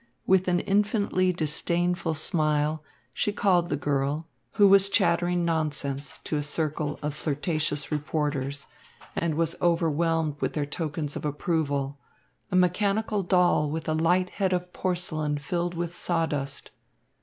[0.25, 6.41] With an infinitely disdainful smile, she called the girl, who was chattering nonsense to a
[6.41, 8.65] circle of flirtatious reporters
[9.15, 11.99] and was overwhelmed with their tokens of approval,
[12.49, 16.71] "a mechanical doll with a light head of porcelain filled with sawdust."